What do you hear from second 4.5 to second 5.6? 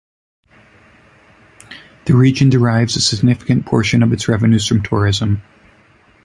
from tourism.